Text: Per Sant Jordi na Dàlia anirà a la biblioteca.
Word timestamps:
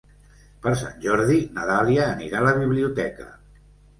Per 0.61 0.71
Sant 0.79 0.95
Jordi 1.03 1.35
na 1.57 1.67
Dàlia 1.71 2.07
anirà 2.15 2.39
a 2.39 2.45
la 2.47 2.55
biblioteca. 2.63 3.29